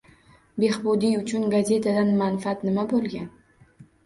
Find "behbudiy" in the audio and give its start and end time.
0.61-1.13